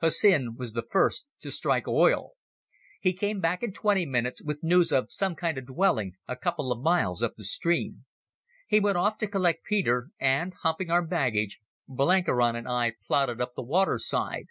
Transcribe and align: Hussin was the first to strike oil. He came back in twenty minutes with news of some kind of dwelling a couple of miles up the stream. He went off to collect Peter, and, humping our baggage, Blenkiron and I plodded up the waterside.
Hussin 0.00 0.56
was 0.56 0.72
the 0.72 0.86
first 0.90 1.26
to 1.40 1.50
strike 1.50 1.86
oil. 1.86 2.30
He 2.98 3.12
came 3.12 3.40
back 3.40 3.62
in 3.62 3.74
twenty 3.74 4.06
minutes 4.06 4.42
with 4.42 4.62
news 4.62 4.90
of 4.90 5.12
some 5.12 5.34
kind 5.34 5.58
of 5.58 5.66
dwelling 5.66 6.14
a 6.26 6.34
couple 6.34 6.72
of 6.72 6.80
miles 6.80 7.22
up 7.22 7.34
the 7.36 7.44
stream. 7.44 8.06
He 8.66 8.80
went 8.80 8.96
off 8.96 9.18
to 9.18 9.26
collect 9.28 9.66
Peter, 9.66 10.08
and, 10.18 10.54
humping 10.62 10.90
our 10.90 11.06
baggage, 11.06 11.60
Blenkiron 11.86 12.56
and 12.56 12.66
I 12.66 12.94
plodded 13.06 13.42
up 13.42 13.54
the 13.54 13.62
waterside. 13.62 14.46